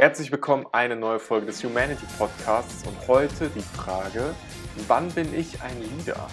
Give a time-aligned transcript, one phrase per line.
[0.00, 4.32] Herzlich willkommen, eine neue Folge des Humanity Podcasts und heute die Frage,
[4.86, 6.28] wann bin ich ein Leader?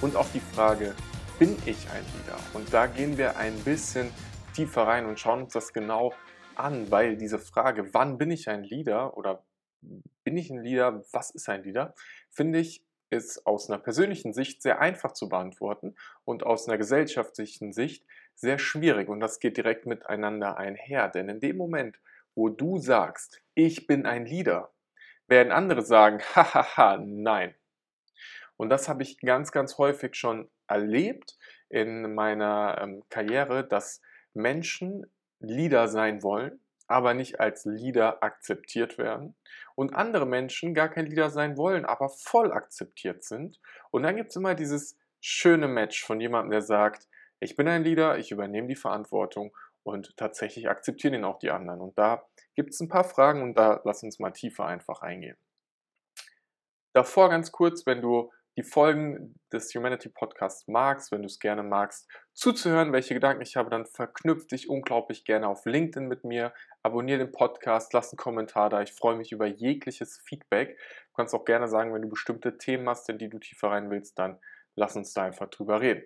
[0.00, 0.94] Und auch die Frage,
[1.36, 2.38] bin ich ein Leader?
[2.54, 4.12] Und da gehen wir ein bisschen
[4.54, 6.12] tiefer rein und schauen uns das genau
[6.54, 9.42] an, weil diese Frage, wann bin ich ein Leader oder
[10.22, 11.96] bin ich ein Leader, was ist ein Leader,
[12.30, 17.72] finde ich, ist aus einer persönlichen Sicht sehr einfach zu beantworten und aus einer gesellschaftlichen
[17.72, 18.06] Sicht
[18.36, 19.08] sehr schwierig.
[19.08, 21.08] Und das geht direkt miteinander einher.
[21.08, 21.98] Denn in dem Moment,
[22.34, 24.72] wo du sagst, ich bin ein Leader,
[25.26, 27.54] werden andere sagen, hahaha, nein.
[28.56, 31.36] Und das habe ich ganz, ganz häufig schon erlebt
[31.68, 34.00] in meiner ähm, Karriere, dass
[34.34, 35.06] Menschen
[35.40, 39.34] Leader sein wollen, aber nicht als Leader akzeptiert werden.
[39.74, 43.58] Und andere Menschen gar kein Leader sein wollen, aber voll akzeptiert sind.
[43.90, 47.08] Und dann gibt es immer dieses schöne Match von jemandem, der sagt,
[47.40, 51.80] ich bin ein Leader, ich übernehme die Verantwortung und tatsächlich akzeptieren ihn auch die anderen.
[51.80, 55.36] Und da gibt es ein paar Fragen und da lass uns mal tiefer einfach eingehen.
[56.92, 61.62] Davor ganz kurz, wenn du die Folgen des Humanity Podcasts magst, wenn du es gerne
[61.62, 66.52] magst, zuzuhören, welche Gedanken ich habe, dann verknüpf dich unglaublich gerne auf LinkedIn mit mir,
[66.82, 68.82] abonniere den Podcast, lass einen Kommentar da.
[68.82, 70.76] Ich freue mich über jegliches Feedback.
[70.78, 73.90] Du kannst auch gerne sagen, wenn du bestimmte Themen hast, in die du tiefer rein
[73.90, 74.38] willst, dann
[74.74, 76.04] lass uns da einfach drüber reden.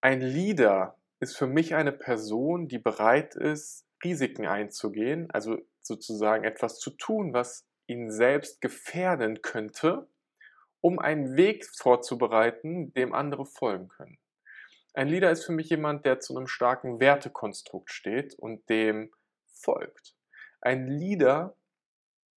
[0.00, 6.78] Ein Leader ist für mich eine Person, die bereit ist, Risiken einzugehen, also sozusagen etwas
[6.78, 10.06] zu tun, was ihn selbst gefährden könnte,
[10.82, 14.18] um einen Weg vorzubereiten, dem andere folgen können.
[14.92, 19.10] Ein Leader ist für mich jemand, der zu einem starken Wertekonstrukt steht und dem
[19.46, 20.14] folgt.
[20.60, 21.56] Ein Leader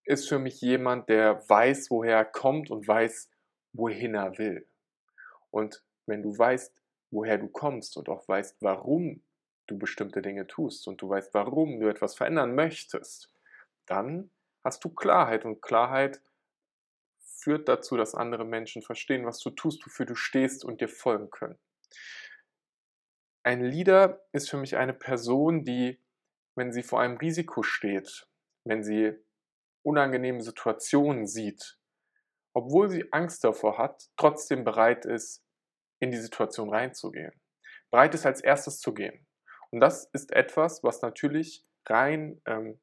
[0.06, 3.30] ist für mich jemand, der weiß, woher er kommt und weiß,
[3.74, 4.66] wohin er will.
[5.52, 6.74] Und wenn du weißt,
[7.12, 9.24] woher du kommst und auch weißt, warum
[9.68, 13.32] du bestimmte Dinge tust und du weißt, warum du etwas verändern möchtest,
[13.86, 14.32] dann
[14.64, 16.22] hast du Klarheit und Klarheit
[17.20, 21.30] führt dazu, dass andere Menschen verstehen, was du tust, wofür du stehst und dir folgen
[21.30, 21.58] können.
[23.44, 26.02] Ein Leader ist für mich eine Person, die,
[26.56, 28.28] wenn sie vor einem Risiko steht,
[28.66, 29.14] wenn sie
[29.84, 31.80] unangenehme Situationen sieht,
[32.54, 35.47] obwohl sie Angst davor hat, trotzdem bereit ist,
[36.00, 37.34] in die Situation reinzugehen.
[37.92, 39.26] Bereit ist, als erstes zu gehen.
[39.72, 42.80] Und das ist etwas, was natürlich rein ähm,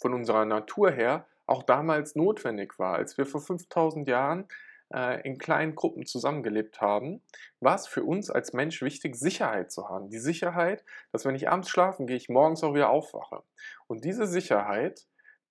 [0.00, 2.96] von unserer Natur her auch damals notwendig war.
[2.96, 4.48] Als wir vor 5000 Jahren
[4.92, 7.22] äh, in kleinen Gruppen zusammengelebt haben,
[7.60, 10.08] war es für uns als Mensch wichtig, Sicherheit zu haben.
[10.08, 13.42] Die Sicherheit, dass wenn ich abends schlafen gehe, ich morgens auch wieder aufwache.
[13.86, 15.06] Und diese Sicherheit,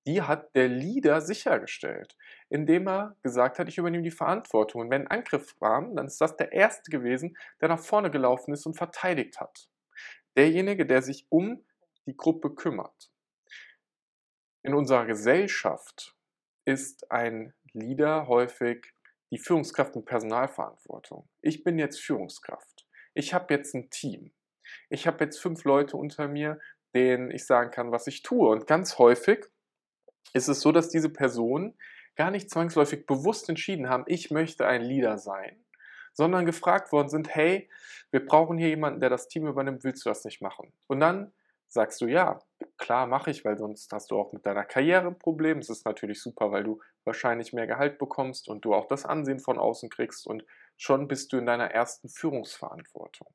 [0.06, 2.18] die hat der Leader sichergestellt,
[2.50, 4.82] indem er gesagt hat, ich übernehme die Verantwortung.
[4.82, 8.54] Und wenn ein Angriff kam, dann ist das der Erste gewesen, der nach vorne gelaufen
[8.54, 9.70] ist und verteidigt hat.
[10.36, 11.64] Derjenige, der sich um
[12.06, 13.12] die Gruppe kümmert.
[14.64, 16.16] In unserer Gesellschaft
[16.66, 18.94] ist ein Leader häufig
[19.32, 21.28] die Führungskraft mit Personalverantwortung.
[21.42, 22.88] Ich bin jetzt Führungskraft.
[23.14, 24.34] Ich habe jetzt ein Team.
[24.90, 26.60] Ich habe jetzt fünf Leute unter mir,
[26.94, 28.48] denen ich sagen kann, was ich tue.
[28.50, 29.46] Und ganz häufig
[30.34, 31.78] ist es so, dass diese Personen
[32.16, 35.64] gar nicht zwangsläufig bewusst entschieden haben, ich möchte ein Leader sein,
[36.14, 37.70] sondern gefragt worden sind, hey,
[38.12, 40.72] wir brauchen hier jemanden, der das Team übernimmt, willst du das nicht machen?
[40.88, 41.34] Und dann
[41.68, 42.40] sagst du, ja,
[42.78, 45.58] klar mache ich, weil sonst hast du auch mit deiner Karriere ein Problem.
[45.58, 49.40] Es ist natürlich super, weil du wahrscheinlich mehr Gehalt bekommst und du auch das Ansehen
[49.40, 50.46] von außen kriegst und
[50.78, 53.28] schon bist du in deiner ersten Führungsverantwortung.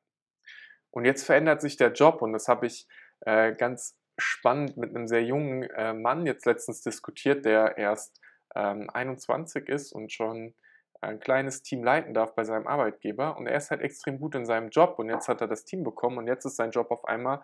[0.91, 2.87] Und jetzt verändert sich der Job und das habe ich
[3.21, 8.20] äh, ganz spannend mit einem sehr jungen äh, Mann jetzt letztens diskutiert, der erst
[8.54, 10.54] ähm, 21 ist und schon
[11.00, 14.46] ein kleines Team leiten darf bei seinem Arbeitgeber und er ist halt extrem gut in
[14.46, 17.04] seinem Job und jetzt hat er das Team bekommen und jetzt ist sein Job auf
[17.04, 17.42] einmal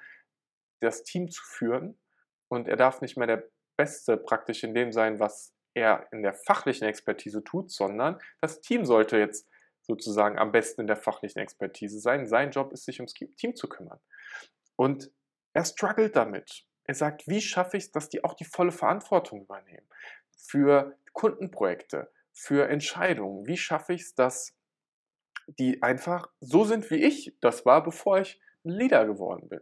[0.80, 1.98] das Team zu führen
[2.48, 3.44] und er darf nicht mehr der
[3.76, 8.84] Beste praktisch in dem sein, was er in der fachlichen Expertise tut, sondern das Team
[8.84, 9.48] sollte jetzt
[9.82, 12.26] sozusagen am besten in der fachlichen Expertise sein.
[12.26, 14.00] Sein Job ist, sich ums Team zu kümmern.
[14.76, 15.10] Und
[15.54, 16.66] er struggelt damit.
[16.84, 19.86] Er sagt, wie schaffe ich es, dass die auch die volle Verantwortung übernehmen
[20.36, 23.46] für Kundenprojekte, für Entscheidungen?
[23.46, 24.54] Wie schaffe ich es, dass
[25.46, 29.60] die einfach so sind, wie ich das war, bevor ich ein Leader geworden bin?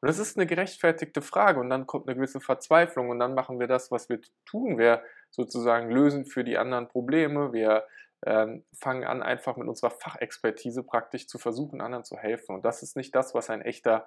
[0.00, 3.58] Und das ist eine gerechtfertigte Frage und dann kommt eine gewisse Verzweiflung und dann machen
[3.58, 4.78] wir das, was wir tun.
[4.78, 7.52] Wir sozusagen lösen für die anderen Probleme.
[7.52, 7.86] Wir
[8.24, 12.54] ähm, fangen an, einfach mit unserer Fachexpertise praktisch zu versuchen, anderen zu helfen.
[12.54, 14.06] Und das ist nicht das, was ein echter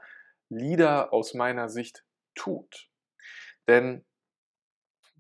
[0.49, 2.05] Leader aus meiner Sicht
[2.35, 2.89] tut.
[3.67, 4.05] Denn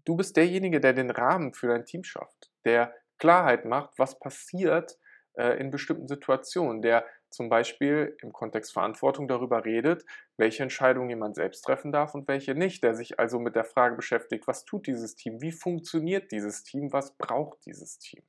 [0.05, 4.97] du bist derjenige, der den Rahmen für dein Team schafft, der Klarheit macht, was passiert
[5.33, 10.03] äh, in bestimmten Situationen, der zum Beispiel im Kontext Verantwortung darüber redet,
[10.37, 13.95] welche Entscheidungen jemand selbst treffen darf und welche nicht, der sich also mit der Frage
[13.95, 18.23] beschäftigt, was tut dieses Team, wie funktioniert dieses Team, was braucht dieses Team.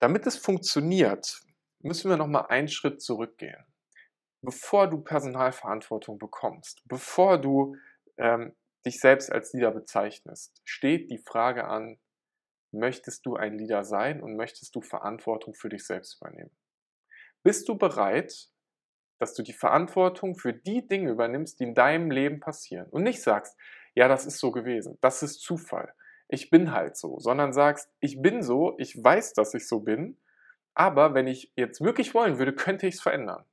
[0.00, 1.42] Damit es funktioniert,
[1.80, 3.64] müssen wir nochmal einen Schritt zurückgehen.
[4.42, 7.76] Bevor du Personalverantwortung bekommst, bevor du
[8.18, 8.54] ähm,
[8.84, 12.00] dich selbst als Leader bezeichnest, steht die Frage an,
[12.72, 16.50] möchtest du ein Leader sein und möchtest du Verantwortung für dich selbst übernehmen?
[17.44, 18.50] Bist du bereit,
[19.20, 23.22] dass du die Verantwortung für die Dinge übernimmst, die in deinem Leben passieren und nicht
[23.22, 23.56] sagst,
[23.94, 25.94] ja, das ist so gewesen, das ist Zufall,
[26.26, 30.18] ich bin halt so, sondern sagst, ich bin so, ich weiß, dass ich so bin,
[30.74, 33.44] aber wenn ich jetzt wirklich wollen würde, könnte ich es verändern.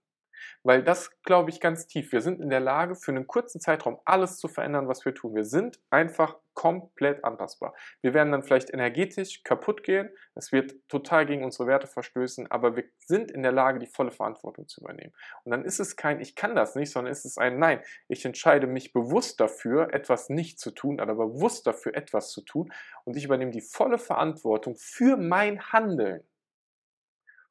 [0.63, 2.11] Weil das glaube ich ganz tief.
[2.11, 5.33] Wir sind in der Lage, für einen kurzen Zeitraum alles zu verändern, was wir tun.
[5.33, 7.73] Wir sind einfach komplett anpassbar.
[8.01, 10.09] Wir werden dann vielleicht energetisch kaputt gehen.
[10.35, 14.11] Es wird total gegen unsere Werte verstößen, aber wir sind in der Lage, die volle
[14.11, 15.13] Verantwortung zu übernehmen.
[15.45, 17.81] Und dann ist es kein, ich kann das nicht, sondern ist es ein Nein.
[18.09, 22.73] Ich entscheide mich bewusst dafür, etwas nicht zu tun, aber bewusst dafür, etwas zu tun.
[23.05, 26.27] Und ich übernehme die volle Verantwortung für mein Handeln.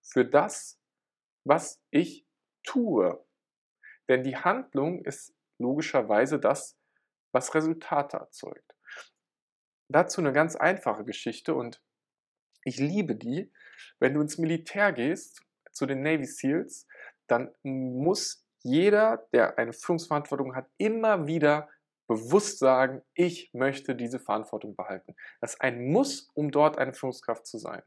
[0.02, 0.78] Für das,
[1.44, 2.27] was ich
[2.69, 3.25] tue.
[4.09, 6.79] Denn die Handlung ist logischerweise das,
[7.32, 8.75] was Resultate erzeugt.
[9.91, 11.82] Dazu eine ganz einfache Geschichte und
[12.65, 13.53] ich liebe die.
[13.99, 15.43] Wenn du ins Militär gehst,
[15.73, 16.87] zu den Navy SEALs,
[17.26, 21.69] dann muss jeder, der eine Führungsverantwortung hat, immer wieder
[22.09, 25.14] bewusst sagen, ich möchte diese Verantwortung behalten.
[25.41, 27.82] Das ist ein Muss, um dort eine Führungskraft zu sein.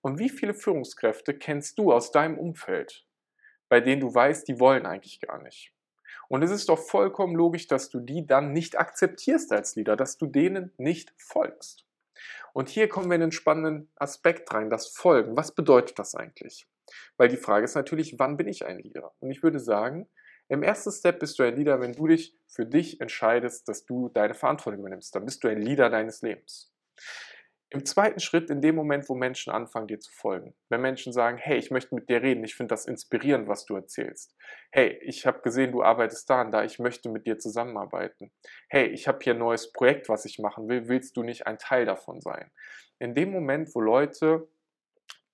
[0.00, 3.05] Und wie viele Führungskräfte kennst du aus deinem Umfeld,
[3.68, 5.72] bei denen du weißt, die wollen eigentlich gar nicht.
[6.28, 10.18] Und es ist doch vollkommen logisch, dass du die dann nicht akzeptierst als Leader, dass
[10.18, 11.86] du denen nicht folgst.
[12.52, 15.36] Und hier kommen wir in einen spannenden Aspekt rein, das Folgen.
[15.36, 16.66] Was bedeutet das eigentlich?
[17.16, 19.12] Weil die Frage ist natürlich, wann bin ich ein Leader?
[19.20, 20.08] Und ich würde sagen,
[20.48, 24.08] im ersten Step bist du ein Leader, wenn du dich für dich entscheidest, dass du
[24.08, 25.14] deine Verantwortung übernimmst.
[25.14, 26.72] Dann bist du ein Leader deines Lebens.
[27.70, 30.54] Im zweiten Schritt, in dem Moment, wo Menschen anfangen, dir zu folgen.
[30.68, 33.74] Wenn Menschen sagen, hey, ich möchte mit dir reden, ich finde das inspirierend, was du
[33.74, 34.36] erzählst.
[34.70, 38.30] Hey, ich habe gesehen, du arbeitest da und da, ich möchte mit dir zusammenarbeiten.
[38.68, 41.58] Hey, ich habe hier ein neues Projekt, was ich machen will, willst du nicht ein
[41.58, 42.52] Teil davon sein?
[43.00, 44.48] In dem Moment, wo Leute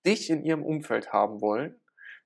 [0.06, 1.80] dich in ihrem Umfeld haben wollen,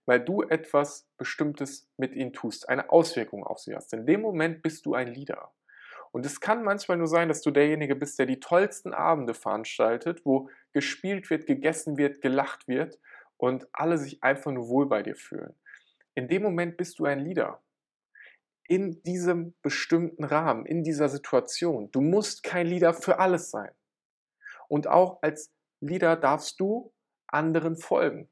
[0.07, 3.93] weil du etwas Bestimmtes mit ihnen tust, eine Auswirkung auf sie hast.
[3.93, 5.53] In dem Moment bist du ein Leader.
[6.17, 10.25] Und es kann manchmal nur sein, dass du derjenige bist, der die tollsten Abende veranstaltet,
[10.25, 12.99] wo gespielt wird, gegessen wird, gelacht wird
[13.37, 15.55] und alle sich einfach nur wohl bei dir fühlen.
[16.15, 17.61] In dem Moment bist du ein Leader.
[18.67, 21.91] In diesem bestimmten Rahmen, in dieser Situation.
[21.93, 23.73] Du musst kein Leader für alles sein.
[24.69, 26.95] Und auch als Leader darfst du
[27.27, 28.31] anderen folgen.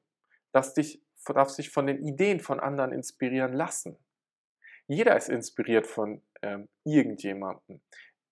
[0.52, 3.98] Darfst dich, darfst dich von den Ideen von anderen inspirieren lassen.
[4.86, 7.82] Jeder ist inspiriert von ähm, irgendjemanden.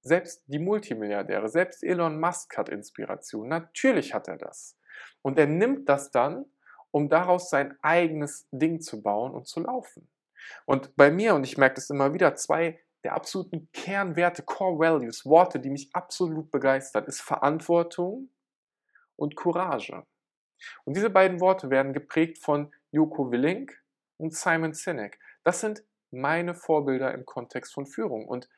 [0.02, 3.48] Selbst die Multimilliardäre, selbst Elon Musk hat Inspiration.
[3.48, 4.76] Natürlich hat er das.
[5.22, 6.44] Und er nimmt das dann,
[6.90, 10.10] um daraus sein eigenes Ding zu bauen und zu laufen.
[10.66, 15.24] Und bei mir, und ich merke das immer wieder, zwei der absoluten Kernwerte, Core Values,
[15.24, 18.30] Worte, die mich absolut begeistern, ist Verantwortung
[19.16, 20.04] und Courage.
[20.84, 23.72] Und diese beiden Worte werden geprägt von Joko Willink
[24.18, 25.18] und Simon Sinek.
[25.42, 28.26] Das sind meine Vorbilder im Kontext von Führung.
[28.26, 28.48] Und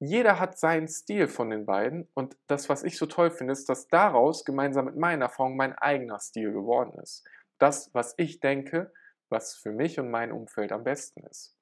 [0.00, 2.08] jeder hat seinen Stil von den beiden.
[2.14, 5.72] Und das, was ich so toll finde, ist, dass daraus gemeinsam mit meiner Erfahrung mein
[5.74, 7.24] eigener Stil geworden ist.
[7.58, 8.92] Das, was ich denke,
[9.30, 11.56] was für mich und mein Umfeld am besten ist.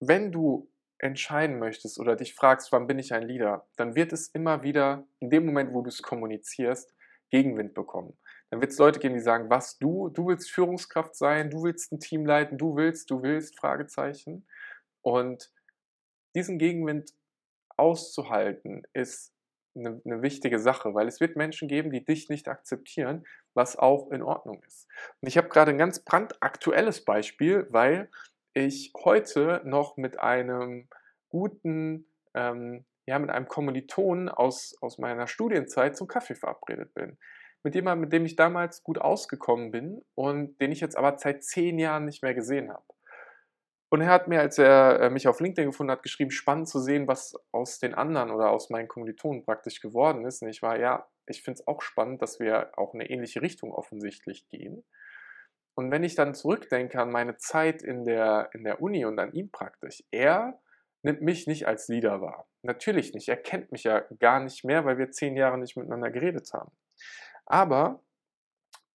[0.00, 4.28] Wenn du entscheiden möchtest oder dich fragst, wann bin ich ein Leader, dann wird es
[4.28, 6.94] immer wieder in dem Moment, wo du es kommunizierst,
[7.30, 8.18] Gegenwind bekommen.
[8.50, 11.92] Dann wird es Leute geben, die sagen, was du, du willst Führungskraft sein, du willst
[11.92, 14.46] ein Team leiten, du willst, du willst, Fragezeichen.
[15.02, 15.52] Und
[16.34, 17.12] diesen Gegenwind
[17.76, 19.34] auszuhalten, ist
[19.76, 24.10] eine, eine, wichtige Sache, weil es wird Menschen geben, die dich nicht akzeptieren, was auch
[24.10, 24.88] in Ordnung ist.
[25.20, 28.10] Und ich habe gerade ein ganz brandaktuelles Beispiel, weil
[28.54, 30.88] ich heute noch mit einem
[31.28, 37.18] guten, ähm, ja, mit einem Kommilitonen aus, aus meiner Studienzeit zum Kaffee verabredet bin
[37.62, 41.44] mit jemandem, mit dem ich damals gut ausgekommen bin und den ich jetzt aber seit
[41.44, 42.84] zehn Jahren nicht mehr gesehen habe.
[43.90, 46.78] Und er hat mir, als er äh, mich auf LinkedIn gefunden hat, geschrieben, spannend zu
[46.78, 50.42] sehen, was aus den anderen oder aus meinen Kommilitonen praktisch geworden ist.
[50.42, 53.40] Und ich war, ja, ich finde es auch spannend, dass wir auch in eine ähnliche
[53.40, 54.84] Richtung offensichtlich gehen.
[55.74, 59.32] Und wenn ich dann zurückdenke an meine Zeit in der, in der Uni und an
[59.32, 60.60] ihn praktisch, er
[61.02, 62.46] nimmt mich nicht als Leader wahr.
[62.62, 63.28] Natürlich nicht.
[63.28, 66.72] Er kennt mich ja gar nicht mehr, weil wir zehn Jahre nicht miteinander geredet haben.
[67.48, 68.02] Aber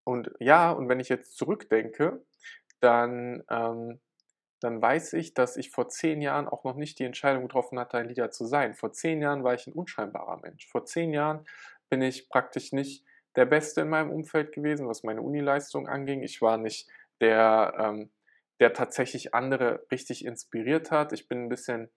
[0.03, 2.23] und ja, und wenn ich jetzt zurückdenke,
[2.79, 3.99] dann, ähm,
[4.59, 7.97] dann weiß ich, dass ich vor zehn Jahren auch noch nicht die Entscheidung getroffen hatte,
[7.97, 8.75] ein Leader zu sein.
[8.75, 10.67] Vor zehn Jahren war ich ein unscheinbarer Mensch.
[10.67, 11.45] Vor zehn Jahren
[11.89, 13.05] bin ich praktisch nicht
[13.35, 16.21] der Beste in meinem Umfeld gewesen, was meine Unileistung anging.
[16.21, 16.89] Ich war nicht
[17.21, 18.11] der, ähm,
[18.59, 21.13] der tatsächlich andere richtig inspiriert hat.
[21.13, 21.89] Ich bin ein bisschen,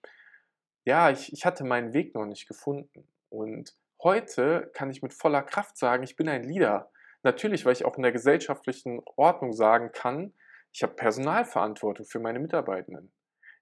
[0.85, 3.07] ja, ich, ich hatte meinen Weg noch nicht gefunden.
[3.29, 6.91] Und heute kann ich mit voller Kraft sagen, ich bin ein Leader.
[7.23, 10.33] Natürlich, weil ich auch in der gesellschaftlichen Ordnung sagen kann,
[10.73, 13.11] ich habe Personalverantwortung für meine Mitarbeitenden.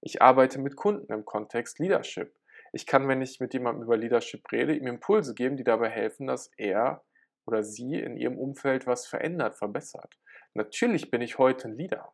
[0.01, 2.36] Ich arbeite mit Kunden im Kontext Leadership.
[2.74, 6.27] Ich kann, wenn ich mit jemandem über Leadership rede, ihm Impulse geben, die dabei helfen,
[6.27, 7.04] dass er
[7.46, 10.20] oder sie in ihrem Umfeld was verändert, verbessert.
[10.54, 12.13] Natürlich bin ich heute ein Leader.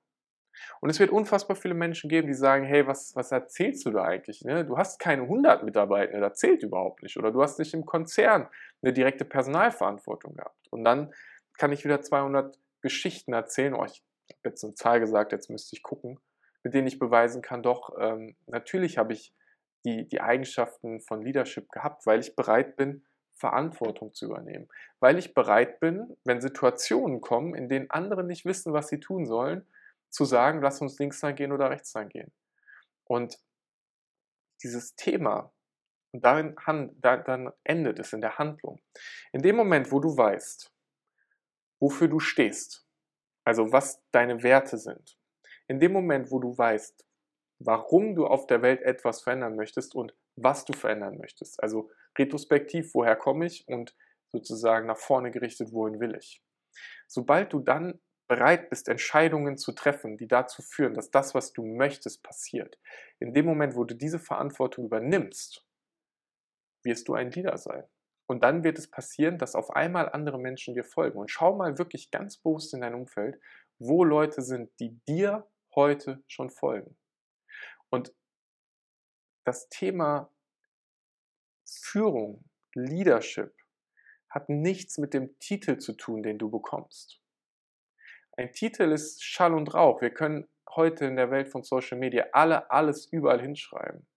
[0.79, 4.03] Und es wird unfassbar viele Menschen geben, die sagen, hey, was, was erzählst du da
[4.03, 4.43] eigentlich?
[4.43, 4.65] Ne?
[4.65, 7.17] Du hast keine 100 Mitarbeiter, das zählt überhaupt nicht.
[7.17, 8.47] Oder du hast nicht im Konzern
[8.81, 10.67] eine direkte Personalverantwortung gehabt.
[10.69, 11.13] Und dann
[11.57, 13.73] kann ich wieder 200 Geschichten erzählen.
[13.73, 16.19] Oh, ich habe jetzt eine Zahl gesagt, jetzt müsste ich gucken,
[16.63, 19.33] mit denen ich beweisen kann, doch, ähm, natürlich habe ich
[19.85, 23.03] die, die Eigenschaften von Leadership gehabt, weil ich bereit bin,
[23.33, 24.67] Verantwortung zu übernehmen.
[24.99, 29.25] Weil ich bereit bin, wenn Situationen kommen, in denen andere nicht wissen, was sie tun
[29.25, 29.65] sollen,
[30.11, 32.31] zu sagen, lass uns links lang gehen oder rechts lang gehen.
[33.05, 33.39] Und
[34.61, 35.51] dieses Thema,
[36.13, 36.55] und darin,
[37.01, 38.81] dann endet es in der Handlung.
[39.31, 40.71] In dem Moment, wo du weißt,
[41.79, 42.85] wofür du stehst,
[43.45, 45.17] also was deine Werte sind,
[45.67, 47.05] in dem Moment, wo du weißt,
[47.59, 52.93] warum du auf der Welt etwas verändern möchtest und was du verändern möchtest, also retrospektiv,
[52.93, 53.95] woher komme ich und
[54.27, 56.43] sozusagen nach vorne gerichtet, wohin will ich.
[57.07, 61.65] Sobald du dann bereit bist, Entscheidungen zu treffen, die dazu führen, dass das, was du
[61.65, 62.79] möchtest, passiert,
[63.19, 65.65] in dem Moment, wo du diese Verantwortung übernimmst,
[66.83, 67.83] wirst du ein Leader sein.
[68.27, 71.19] Und dann wird es passieren, dass auf einmal andere Menschen dir folgen.
[71.19, 73.37] Und schau mal wirklich ganz bewusst in dein Umfeld,
[73.77, 76.95] wo Leute sind, die dir heute schon folgen.
[77.89, 78.13] Und
[79.43, 80.31] das Thema
[81.65, 83.53] Führung, Leadership,
[84.29, 87.20] hat nichts mit dem Titel zu tun, den du bekommst.
[88.41, 90.01] Ein Titel ist Schall und Rauch.
[90.01, 94.07] Wir können heute in der Welt von Social Media alle alles überall hinschreiben.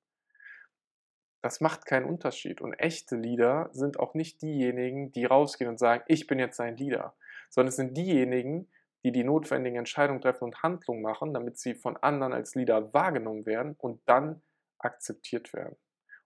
[1.43, 2.63] Das macht keinen Unterschied.
[2.63, 6.79] Und echte Leader sind auch nicht diejenigen, die rausgehen und sagen, ich bin jetzt ein
[6.79, 7.15] Leader,
[7.51, 8.71] sondern es sind diejenigen,
[9.05, 13.45] die die notwendigen Entscheidungen treffen und Handlungen machen, damit sie von anderen als Leader wahrgenommen
[13.45, 14.41] werden und dann
[14.79, 15.77] akzeptiert werden.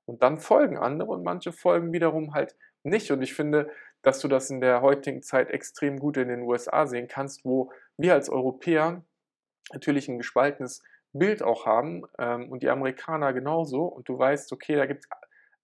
[0.05, 3.11] Und dann folgen andere und manche folgen wiederum halt nicht.
[3.11, 6.87] Und ich finde, dass du das in der heutigen Zeit extrem gut in den USA
[6.87, 9.05] sehen kannst, wo wir als Europäer
[9.73, 13.83] natürlich ein gespaltenes Bild auch haben ähm, und die Amerikaner genauso.
[13.85, 15.11] Und du weißt, okay, da gibt es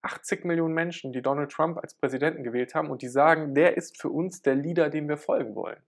[0.01, 3.99] 80 Millionen Menschen, die Donald Trump als Präsidenten gewählt haben und die sagen, der ist
[3.99, 5.81] für uns der Leader, dem wir folgen wollen.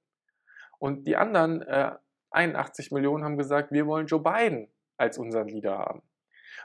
[0.80, 1.92] Und die anderen äh,
[2.32, 6.02] 81 Millionen haben gesagt, wir wollen Joe Biden als unseren Leader haben.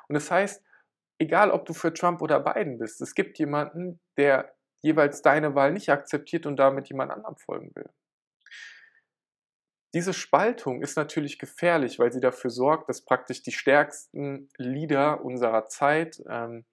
[0.08, 0.64] Und das heißt,
[1.18, 5.72] egal ob du für Trump oder Biden bist, es gibt jemanden, der jeweils deine Wahl
[5.72, 7.88] nicht akzeptiert und damit jemand anderem folgen will.
[9.94, 15.66] Diese Spaltung ist natürlich gefährlich, weil sie dafür sorgt, dass praktisch die stärksten Leader unserer
[15.66, 16.64] Zeit ähm,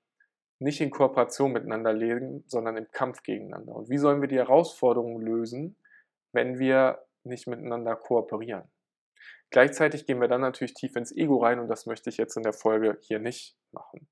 [0.59, 3.75] nicht in Kooperation miteinander leben, sondern im Kampf gegeneinander.
[3.75, 5.75] Und wie sollen wir die Herausforderungen lösen,
[6.31, 8.63] wenn wir nicht miteinander kooperieren?
[9.49, 12.43] Gleichzeitig gehen wir dann natürlich tief ins Ego rein und das möchte ich jetzt in
[12.43, 14.07] der Folge hier nicht machen.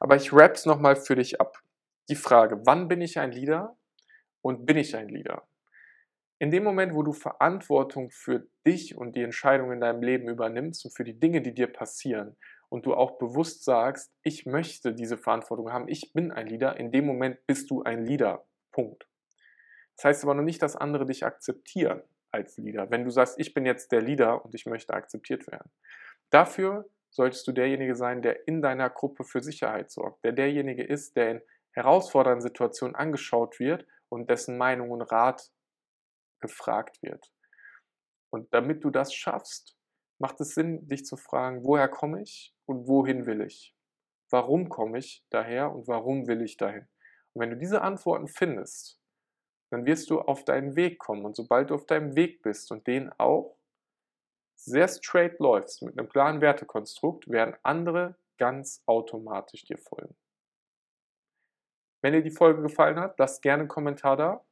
[0.00, 1.62] Aber ich rap's nochmal für dich ab
[2.08, 3.76] die Frage, wann bin ich ein Leader
[4.40, 5.46] und bin ich ein Leader?
[6.42, 10.84] In dem Moment, wo du Verantwortung für dich und die Entscheidungen in deinem Leben übernimmst
[10.84, 12.36] und für die Dinge, die dir passieren
[12.68, 16.90] und du auch bewusst sagst, ich möchte diese Verantwortung haben, ich bin ein Leader, in
[16.90, 18.44] dem Moment bist du ein Leader.
[18.72, 19.06] Punkt.
[19.94, 23.54] Das heißt aber noch nicht, dass andere dich akzeptieren als Leader, wenn du sagst, ich
[23.54, 25.70] bin jetzt der Leader und ich möchte akzeptiert werden.
[26.30, 31.14] Dafür solltest du derjenige sein, der in deiner Gruppe für Sicherheit sorgt, der derjenige ist,
[31.14, 35.52] der in herausfordernden Situationen angeschaut wird und dessen Meinung und Rat
[36.42, 37.32] gefragt wird.
[38.30, 39.76] Und damit du das schaffst,
[40.18, 43.74] macht es Sinn, dich zu fragen, woher komme ich und wohin will ich?
[44.30, 46.88] Warum komme ich daher und warum will ich dahin?
[47.32, 49.00] Und wenn du diese Antworten findest,
[49.70, 51.24] dann wirst du auf deinen Weg kommen.
[51.24, 53.56] Und sobald du auf deinem Weg bist und den auch
[54.54, 60.14] sehr straight läufst, mit einem klaren Wertekonstrukt, werden andere ganz automatisch dir folgen.
[62.02, 64.44] Wenn dir die Folge gefallen hat, lass gerne einen Kommentar da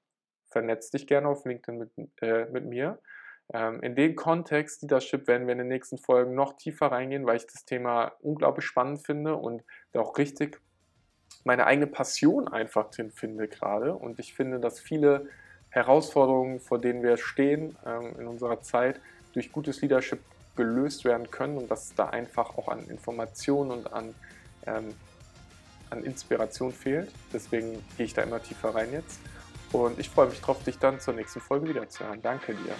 [0.51, 1.91] vernetz dich gerne auf LinkedIn mit,
[2.23, 2.99] äh, mit mir.
[3.53, 7.37] Ähm, in den Kontext Leadership werden wir in den nächsten Folgen noch tiefer reingehen, weil
[7.37, 9.65] ich das Thema unglaublich spannend finde und
[9.97, 10.61] auch richtig
[11.45, 13.95] meine eigene Passion einfach drin finde gerade.
[13.95, 15.29] Und ich finde, dass viele
[15.71, 19.01] Herausforderungen, vor denen wir stehen ähm, in unserer Zeit,
[19.33, 20.21] durch gutes Leadership
[20.57, 24.15] gelöst werden können und dass da einfach auch an Informationen und an,
[24.67, 24.95] ähm,
[25.91, 27.11] an Inspiration fehlt.
[27.33, 29.21] Deswegen gehe ich da immer tiefer rein jetzt.
[29.73, 32.21] Und ich freue mich drauf, dich dann zur nächsten Folge wiederzuhören.
[32.23, 32.75] Danke dir.